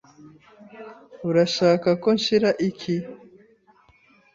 [1.29, 2.95] Urashaka ko nshyira iki?